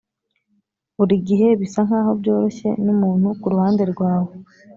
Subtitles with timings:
[0.97, 4.31] buri gihe bisa nkaho byoroshye numuntu kuruhande rwawe